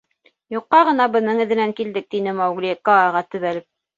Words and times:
—Юҡҡа 0.55 0.79
ғына 0.87 1.05
бының 1.15 1.43
әҙенән 1.43 1.75
килдек,— 1.81 2.09
тине 2.15 2.35
Маугли, 2.39 2.73
Кааға 2.89 3.25
төбәлеп. 3.35 3.67